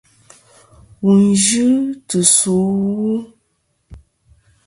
Wù 1.01 1.11
n-yɨ 1.23 1.67
tɨ̀ 2.07 2.21
sù 2.35 2.53
ɨwu. 2.67 3.13